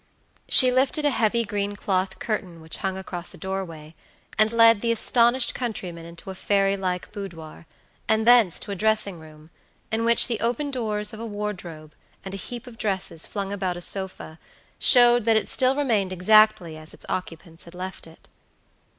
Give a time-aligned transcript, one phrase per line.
[0.49, 3.93] She lifted a heavy green cloth curtain which hung across a doorway,
[4.35, 7.67] and led the astonished countryman into a fairy like boudoir,
[8.09, 9.51] and thence to a dressing room,
[9.91, 11.93] in which the open doors of a wardrobe
[12.25, 14.39] and a heap of dresses flung about a sofa
[14.79, 18.27] showed that it still remained exactly as its occupants had left it.